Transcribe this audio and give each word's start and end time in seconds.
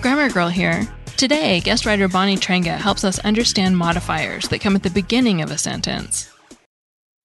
Grammar 0.00 0.30
Girl 0.30 0.48
here. 0.48 0.86
Today, 1.16 1.58
guest 1.58 1.84
writer 1.84 2.06
Bonnie 2.06 2.36
Trenga 2.36 2.76
helps 2.76 3.02
us 3.02 3.18
understand 3.18 3.76
modifiers 3.76 4.46
that 4.48 4.60
come 4.60 4.76
at 4.76 4.84
the 4.84 4.90
beginning 4.90 5.42
of 5.42 5.50
a 5.50 5.58
sentence. 5.58 6.32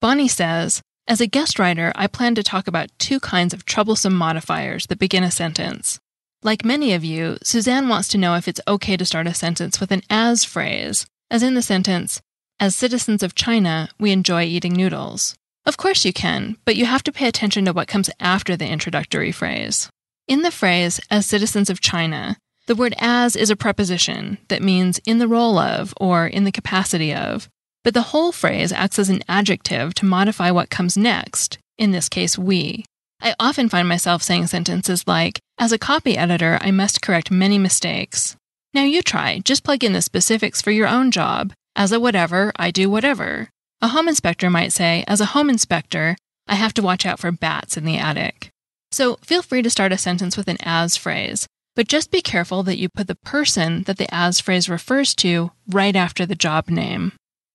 Bonnie 0.00 0.28
says, 0.28 0.80
As 1.06 1.20
a 1.20 1.26
guest 1.26 1.58
writer, 1.58 1.92
I 1.94 2.06
plan 2.06 2.34
to 2.36 2.42
talk 2.42 2.66
about 2.66 2.88
two 2.98 3.20
kinds 3.20 3.52
of 3.52 3.66
troublesome 3.66 4.14
modifiers 4.14 4.86
that 4.86 4.98
begin 4.98 5.22
a 5.22 5.30
sentence. 5.30 5.98
Like 6.42 6.64
many 6.64 6.94
of 6.94 7.04
you, 7.04 7.36
Suzanne 7.42 7.88
wants 7.88 8.08
to 8.08 8.18
know 8.18 8.34
if 8.34 8.48
it's 8.48 8.60
okay 8.66 8.96
to 8.96 9.04
start 9.04 9.26
a 9.26 9.34
sentence 9.34 9.78
with 9.78 9.92
an 9.92 10.02
as 10.08 10.44
phrase, 10.44 11.06
as 11.30 11.42
in 11.42 11.54
the 11.54 11.62
sentence, 11.62 12.22
As 12.58 12.74
citizens 12.74 13.22
of 13.22 13.34
China, 13.34 13.90
we 14.00 14.10
enjoy 14.10 14.44
eating 14.44 14.72
noodles. 14.72 15.34
Of 15.66 15.76
course 15.76 16.06
you 16.06 16.14
can, 16.14 16.56
but 16.64 16.76
you 16.76 16.86
have 16.86 17.02
to 17.02 17.12
pay 17.12 17.28
attention 17.28 17.66
to 17.66 17.72
what 17.74 17.88
comes 17.88 18.08
after 18.20 18.56
the 18.56 18.68
introductory 18.68 19.32
phrase. 19.32 19.90
In 20.26 20.40
the 20.40 20.50
phrase, 20.50 20.98
as 21.10 21.26
citizens 21.26 21.68
of 21.68 21.80
China, 21.82 22.38
the 22.66 22.74
word 22.74 22.94
as 22.98 23.36
is 23.36 23.50
a 23.50 23.56
preposition 23.56 24.38
that 24.48 24.62
means 24.62 25.00
in 25.04 25.18
the 25.18 25.28
role 25.28 25.58
of 25.58 25.92
or 26.00 26.26
in 26.26 26.44
the 26.44 26.52
capacity 26.52 27.12
of, 27.12 27.48
but 27.82 27.92
the 27.92 28.02
whole 28.02 28.32
phrase 28.32 28.72
acts 28.72 28.98
as 28.98 29.10
an 29.10 29.22
adjective 29.28 29.94
to 29.94 30.06
modify 30.06 30.50
what 30.50 30.70
comes 30.70 30.96
next, 30.96 31.58
in 31.76 31.90
this 31.90 32.08
case, 32.08 32.38
we. 32.38 32.84
I 33.20 33.34
often 33.38 33.68
find 33.68 33.86
myself 33.86 34.22
saying 34.22 34.46
sentences 34.46 35.06
like, 35.06 35.40
as 35.58 35.72
a 35.72 35.78
copy 35.78 36.16
editor, 36.16 36.58
I 36.60 36.70
must 36.70 37.02
correct 37.02 37.30
many 37.30 37.58
mistakes. 37.58 38.36
Now 38.72 38.82
you 38.82 39.02
try, 39.02 39.40
just 39.44 39.62
plug 39.62 39.84
in 39.84 39.92
the 39.92 40.02
specifics 40.02 40.62
for 40.62 40.70
your 40.70 40.88
own 40.88 41.10
job. 41.10 41.52
As 41.76 41.92
a 41.92 42.00
whatever, 42.00 42.52
I 42.56 42.70
do 42.70 42.88
whatever. 42.88 43.48
A 43.80 43.88
home 43.88 44.08
inspector 44.08 44.48
might 44.48 44.72
say, 44.72 45.04
as 45.06 45.20
a 45.20 45.26
home 45.26 45.50
inspector, 45.50 46.16
I 46.48 46.54
have 46.54 46.74
to 46.74 46.82
watch 46.82 47.04
out 47.04 47.18
for 47.18 47.30
bats 47.30 47.76
in 47.76 47.84
the 47.84 47.98
attic. 47.98 48.50
So 48.90 49.16
feel 49.16 49.42
free 49.42 49.62
to 49.62 49.70
start 49.70 49.92
a 49.92 49.98
sentence 49.98 50.36
with 50.36 50.48
an 50.48 50.58
as 50.60 50.96
phrase, 50.96 51.46
but 51.76 51.88
just 51.88 52.10
be 52.10 52.20
careful 52.20 52.62
that 52.62 52.78
you 52.78 52.88
put 52.88 53.06
the 53.06 53.14
person 53.14 53.82
that 53.84 53.98
the 53.98 54.12
as 54.14 54.40
phrase 54.40 54.68
refers 54.68 55.14
to 55.16 55.50
right 55.68 55.96
after 55.96 56.24
the 56.24 56.34
job 56.34 56.68
name. 56.68 57.12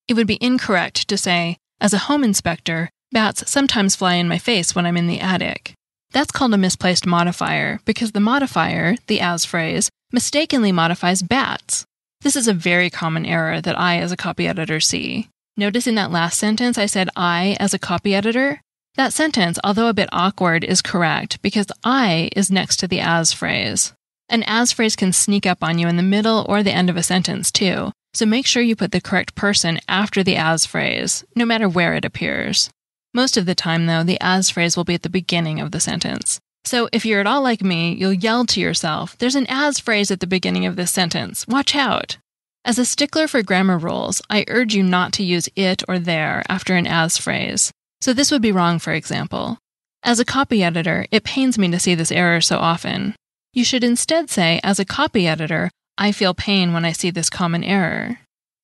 It 0.07 0.16
would 0.16 0.27
be 0.27 0.38
incorrect 0.41 1.07
to 1.07 1.17
say, 1.17 1.57
as 1.79 1.94
a 1.94 1.99
home 1.99 2.23
inspector, 2.23 2.89
bats 3.11 3.49
sometimes 3.49 3.95
fly 3.95 4.16
in 4.16 4.27
my 4.27 4.38
face 4.38 4.75
when 4.75 4.85
I'm 4.85 4.97
in 4.97 5.07
the 5.07 5.19
attic. 5.19 5.73
That's 6.11 6.31
called 6.31 6.53
a 6.53 6.57
misplaced 6.57 7.05
modifier 7.05 7.79
because 7.85 8.11
the 8.11 8.19
modifier, 8.19 8.95
the 9.07 9.19
as 9.19 9.45
phrase, 9.45 9.89
mistakenly 10.11 10.71
modifies 10.71 11.21
bats. 11.21 11.85
This 12.21 12.35
is 12.35 12.47
a 12.47 12.53
very 12.53 12.89
common 12.89 13.25
error 13.25 13.61
that 13.61 13.79
I, 13.79 13.99
as 13.99 14.11
a 14.11 14.17
copy 14.17 14.47
editor, 14.47 14.79
see. 14.79 15.29
Notice 15.55 15.88
in 15.88 15.95
that 15.95 16.11
last 16.11 16.39
sentence 16.39 16.77
I 16.77 16.88
said 16.88 17.09
I, 17.15 17.55
as 17.59 17.73
a 17.73 17.79
copy 17.79 18.15
editor? 18.15 18.61
That 18.95 19.13
sentence, 19.13 19.59
although 19.63 19.88
a 19.88 19.94
bit 19.94 20.09
awkward, 20.11 20.63
is 20.63 20.81
correct 20.81 21.41
because 21.41 21.67
I 21.83 22.29
is 22.35 22.51
next 22.51 22.77
to 22.77 22.88
the 22.88 22.99
as 22.99 23.31
phrase. 23.31 23.94
An 24.29 24.44
as 24.44 24.72
phrase 24.72 24.95
can 24.95 25.12
sneak 25.12 25.47
up 25.47 25.63
on 25.63 25.79
you 25.79 25.88
in 25.88 25.97
the 25.97 26.03
middle 26.03 26.45
or 26.47 26.62
the 26.62 26.72
end 26.72 26.90
of 26.90 26.97
a 26.97 27.03
sentence, 27.03 27.51
too, 27.51 27.91
so 28.13 28.25
make 28.25 28.45
sure 28.45 28.62
you 28.62 28.75
put 28.75 28.91
the 28.91 29.01
correct 29.01 29.34
person 29.34 29.79
after 29.88 30.23
the 30.23 30.35
as 30.35 30.67
phrase, 30.67 31.23
no 31.35 31.45
matter 31.45 31.67
where 31.67 31.95
it 31.95 32.06
appears. 32.06 32.69
Most 33.12 33.38
of 33.38 33.47
the 33.47 33.56
time, 33.56 33.88
though, 33.88 34.03
the 34.03 34.19
as 34.22 34.51
phrase 34.51 34.78
will 34.78 34.84
be 34.84 34.94
at 34.94 35.01
the 35.01 35.09
beginning 35.09 35.59
of 35.59 35.72
the 35.72 35.79
sentence. 35.79 36.39
So 36.63 36.89
if 36.94 37.06
you're 37.06 37.22
at 37.22 37.28
all 37.28 37.41
like 37.41 37.63
me, 37.63 37.94
you'll 37.94 38.13
yell 38.13 38.45
to 38.45 38.59
yourself, 38.59 39.18
There's 39.18 39.35
an 39.35 39.47
as 39.50 39.79
phrase 39.79 40.12
at 40.12 40.19
the 40.19 40.28
beginning 40.28 40.68
of 40.68 40.75
this 40.75 40.91
sentence. 40.91 41.47
Watch 41.47 41.75
out! 41.75 42.18
As 42.63 42.78
a 42.78 42.85
stickler 42.85 43.28
for 43.28 43.41
grammar 43.41 43.79
rules, 43.79 44.22
I 44.29 44.45
urge 44.47 44.75
you 44.75 44.84
not 44.84 45.12
to 45.13 45.23
use 45.23 45.50
it 45.56 45.81
or 45.88 45.97
there 45.97 46.44
after 46.47 46.75
an 46.75 46.85
as 46.85 47.18
phrase. 47.18 47.72
So 48.01 48.13
this 48.13 48.29
would 48.29 48.44
be 48.44 48.51
wrong, 48.51 48.78
for 48.78 48.94
example. 48.94 49.57
As 50.03 50.19
a 50.19 50.25
copy 50.25 50.63
editor, 50.63 51.07
it 51.09 51.23
pains 51.23 51.57
me 51.57 51.72
to 51.72 51.79
see 51.79 51.95
this 51.95 52.12
error 52.12 52.41
so 52.41 52.57
often. 52.57 53.16
You 53.51 53.63
should 53.63 53.83
instead 53.83 54.29
say, 54.29 54.59
as 54.63 54.79
a 54.79 54.85
copy 54.85 55.27
editor, 55.27 55.71
I 55.97 56.11
feel 56.11 56.33
pain 56.33 56.71
when 56.71 56.85
I 56.85 56.91
see 56.91 57.09
this 57.09 57.29
common 57.29 57.63
error. 57.63 58.19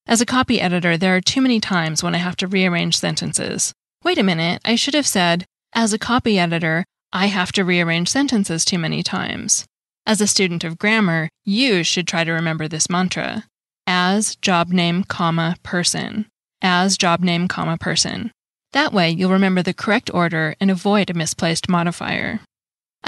As 0.06 0.20
a 0.20 0.26
copy 0.26 0.60
editor, 0.60 0.96
there 0.96 1.16
are 1.16 1.20
too 1.20 1.40
many 1.40 1.58
times 1.58 2.02
when 2.02 2.14
I 2.14 2.18
have 2.18 2.36
to 2.36 2.46
rearrange 2.46 2.96
sentences. 2.96 3.72
Wait 4.04 4.18
a 4.18 4.22
minute, 4.22 4.62
I 4.64 4.76
should 4.76 4.94
have 4.94 5.06
said, 5.06 5.44
as 5.72 5.92
a 5.92 5.98
copy 5.98 6.38
editor, 6.38 6.84
I 7.12 7.26
have 7.26 7.50
to 7.52 7.64
rearrange 7.64 8.08
sentences 8.08 8.64
too 8.64 8.78
many 8.78 9.02
times. 9.02 9.66
As 10.06 10.20
a 10.20 10.28
student 10.28 10.62
of 10.62 10.78
grammar, 10.78 11.28
you 11.44 11.82
should 11.82 12.06
try 12.06 12.22
to 12.22 12.32
remember 12.32 12.68
this 12.68 12.88
mantra. 12.88 13.44
As 13.88 14.36
job 14.36 14.68
name, 14.68 15.02
comma, 15.02 15.56
person. 15.64 16.26
As 16.62 16.96
job 16.96 17.20
name, 17.20 17.48
comma, 17.48 17.76
person. 17.76 18.30
That 18.72 18.92
way, 18.92 19.10
you'll 19.10 19.32
remember 19.32 19.62
the 19.62 19.74
correct 19.74 20.10
order 20.14 20.54
and 20.60 20.70
avoid 20.70 21.10
a 21.10 21.14
misplaced 21.14 21.68
modifier. 21.68 22.40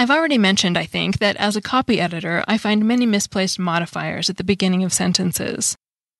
I've 0.00 0.12
already 0.12 0.38
mentioned, 0.38 0.78
I 0.78 0.84
think, 0.84 1.18
that 1.18 1.34
as 1.38 1.56
a 1.56 1.60
copy 1.60 2.00
editor, 2.00 2.44
I 2.46 2.56
find 2.56 2.84
many 2.84 3.04
misplaced 3.04 3.58
modifiers 3.58 4.30
at 4.30 4.36
the 4.36 4.44
beginning 4.44 4.84
of 4.84 4.92
sentences. 4.92 5.74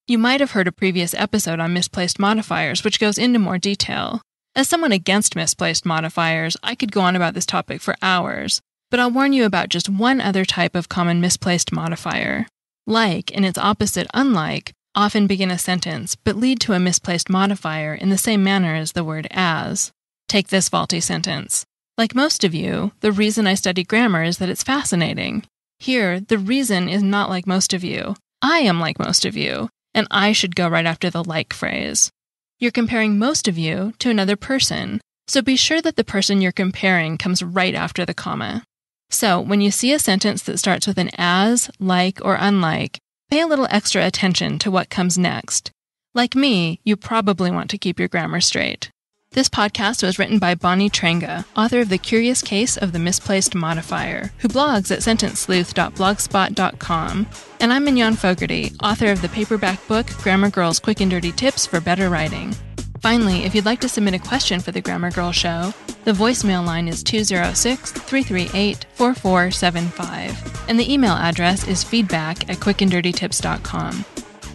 You 0.09 0.19
might 0.19 0.41
have 0.41 0.51
heard 0.51 0.67
a 0.67 0.73
previous 0.73 1.15
episode 1.15 1.61
on 1.61 1.75
misplaced 1.75 2.19
modifiers, 2.19 2.83
which 2.83 2.99
goes 2.99 3.19
into 3.19 3.39
more 3.39 3.57
detail. 3.57 4.21
As 4.57 4.69
someone 4.69 4.91
against 4.91 5.37
misplaced 5.37 5.87
modifiers, 5.87 6.57
I 6.61 6.75
could 6.75 6.91
go 6.91 7.03
on 7.03 7.15
about 7.15 7.35
this 7.35 7.47
topic 7.47 7.81
for 7.81 7.95
hours, 8.03 8.61
but 8.91 8.99
I'll 8.99 9.13
warn 9.13 9.33
you 9.33 9.45
about 9.45 9.69
just 9.69 9.89
one 9.89 10.21
other 10.21 10.45
type 10.45 10.75
of 10.75 10.89
common 10.89 11.21
misplaced 11.21 11.71
modifier. 11.71 12.49
Like, 12.85 13.33
and 13.37 13.47
its 13.47 13.59
opposite, 13.59 14.09
unlike, 14.13 14.73
often 14.97 15.29
begin 15.29 15.53
a 15.53 15.59
sentence, 15.59 16.17
but 16.17 16.35
lead 16.35 16.59
to 16.63 16.73
a 16.73 16.81
misplaced 16.81 17.31
modifier 17.31 17.95
in 17.95 18.09
the 18.09 18.19
same 18.19 18.43
manner 18.43 18.75
as 18.75 18.91
the 18.91 19.05
word 19.05 19.29
as. 19.31 19.93
Take 20.27 20.49
this 20.49 20.69
faulty 20.69 20.99
sentence. 20.99 21.65
Like 21.99 22.15
most 22.15 22.45
of 22.45 22.55
you, 22.55 22.93
the 23.01 23.13
reason 23.13 23.47
I 23.47 23.55
study 23.55 23.85
grammar 23.85 24.23
is 24.23 24.39
that 24.39 24.49
it's 24.49 24.63
fascinating. 24.63 25.45
Here, 25.79 26.21
the 26.21 26.39
reason 26.39 26.89
is 26.89 27.03
not 27.03 27.29
like 27.29 27.47
most 27.47 27.75
of 27.75 27.85
you. 27.85 28.15
I 28.41 28.61
am 28.61 28.81
like 28.81 28.99
most 28.99 29.27
of 29.27 29.37
you, 29.37 29.69
and 29.93 30.07
I 30.11 30.33
should 30.33 30.57
go 30.57 30.69
right 30.69 30.87
after 30.87 31.11
the 31.11 31.23
like 31.23 31.53
phrase. 31.53 32.11
You're 32.59 32.71
comparing 32.71 33.19
most 33.19 33.49
of 33.49 33.59
you 33.59 33.93
to 33.99 34.09
another 34.09 34.37
person, 34.37 35.01
so 35.27 35.43
be 35.43 35.57
sure 35.57 35.83
that 35.83 35.97
the 35.97 36.05
person 36.05 36.41
you're 36.41 36.53
comparing 36.53 37.19
comes 37.19 37.43
right 37.43 37.75
after 37.75 38.07
the 38.07 38.15
comma. 38.15 38.65
So, 39.11 39.41
when 39.41 39.61
you 39.61 39.71
see 39.71 39.93
a 39.93 39.99
sentence 39.99 40.43
that 40.45 40.59
starts 40.59 40.87
with 40.87 40.99
an 40.99 41.11
as, 41.17 41.71
like, 41.79 42.19
or 42.25 42.37
unlike, 42.39 42.99
Pay 43.31 43.41
a 43.41 43.47
little 43.47 43.69
extra 43.71 44.07
attention 44.07 44.59
to 44.61 44.71
what 44.71 44.89
comes 44.89 45.19
next. 45.19 45.71
Like 46.15 46.35
me, 46.35 46.81
you 46.83 46.97
probably 46.97 47.51
want 47.51 47.69
to 47.71 47.79
keep 47.79 47.99
your 47.99 48.09
grammar 48.09 48.41
straight. 48.41 48.91
This 49.33 49.51
podcast 49.51 50.03
was 50.03 50.19
written 50.19 50.39
by 50.39 50.55
Bonnie 50.55 50.89
Trenga, 50.89 51.45
author 51.55 51.81
of 51.81 51.91
The 51.91 51.99
Curious 51.99 52.41
Case 52.41 52.79
of 52.79 52.93
the 52.93 52.99
Misplaced 52.99 53.55
Modifier, 53.55 54.33
who 54.39 54.49
blogs 54.49 54.91
at 54.91 55.01
sentencesleuth.blogspot.com. 55.01 57.27
And 57.61 57.71
I'm 57.73 57.85
Mignon 57.85 58.17
Fogarty, 58.17 58.73
author 58.83 59.13
of 59.13 59.21
the 59.21 59.29
paperback 59.29 59.87
book 59.87 60.07
Grammar 60.23 60.49
Girl's 60.49 60.81
Quick 60.81 61.03
and 61.03 61.11
Dirty 61.11 61.31
Tips 61.31 61.67
for 61.67 61.79
Better 61.79 62.09
Writing. 62.09 62.57
Finally, 63.03 63.45
if 63.45 63.55
you'd 63.55 63.67
like 63.67 63.81
to 63.81 63.89
submit 63.89 64.15
a 64.15 64.19
question 64.19 64.61
for 64.61 64.73
the 64.73 64.81
Grammar 64.81 65.11
Girl 65.11 65.31
Show, 65.31 65.75
the 66.05 66.13
voicemail 66.13 66.65
line 66.65 66.89
is 66.89 67.03
206 67.03 67.93
338 67.93 68.87
4475, 68.95 70.69
and 70.71 70.81
the 70.81 70.91
email 70.91 71.13
address 71.13 71.69
is 71.69 71.85
feedback 71.85 72.49
at 72.49 72.57
quickanddirtytips.com. 72.57 74.07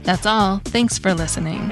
That's 0.02 0.26
all. 0.26 0.62
Thanks 0.66 0.98
for 0.98 1.14
listening. 1.14 1.72